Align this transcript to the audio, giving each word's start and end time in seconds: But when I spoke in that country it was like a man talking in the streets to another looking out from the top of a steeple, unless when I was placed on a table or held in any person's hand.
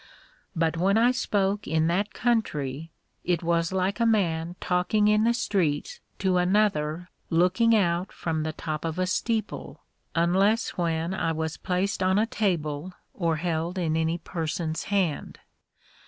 But 0.55 0.77
when 0.77 0.97
I 0.97 1.11
spoke 1.11 1.67
in 1.67 1.85
that 1.85 2.11
country 2.11 2.91
it 3.23 3.43
was 3.43 3.71
like 3.71 3.99
a 3.99 4.05
man 4.07 4.55
talking 4.59 5.07
in 5.07 5.25
the 5.25 5.33
streets 5.35 5.99
to 6.17 6.37
another 6.37 7.11
looking 7.29 7.75
out 7.75 8.11
from 8.11 8.41
the 8.41 8.51
top 8.51 8.83
of 8.83 8.97
a 8.97 9.05
steeple, 9.05 9.83
unless 10.15 10.69
when 10.71 11.13
I 11.13 11.33
was 11.33 11.55
placed 11.55 12.01
on 12.01 12.17
a 12.17 12.25
table 12.25 12.95
or 13.13 13.35
held 13.35 13.77
in 13.77 13.95
any 13.95 14.17
person's 14.17 14.85
hand. 14.85 15.37